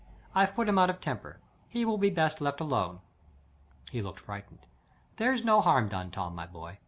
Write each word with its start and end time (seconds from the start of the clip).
I've 0.33 0.55
put 0.55 0.67
him 0.67 0.79
out 0.79 0.89
of 0.89 0.99
temper. 0.99 1.37
He 1.69 1.85
will 1.85 1.99
be 1.99 2.09
best 2.09 2.41
left 2.41 2.59
alone." 2.59 3.01
He 3.91 4.01
looked 4.01 4.21
frightened. 4.21 4.65
"There's 5.17 5.45
no 5.45 5.61
harm 5.61 5.89
done, 5.89 6.09
Tom, 6.09 6.33
my 6.33 6.47
boy. 6.47 6.79